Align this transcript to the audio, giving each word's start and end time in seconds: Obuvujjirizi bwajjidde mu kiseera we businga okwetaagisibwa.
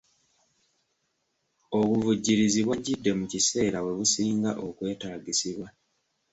Obuvujjirizi 1.79 2.59
bwajjidde 2.65 3.11
mu 3.19 3.25
kiseera 3.31 3.79
we 3.85 3.91
businga 3.99 4.51
okwetaagisibwa. 4.67 5.67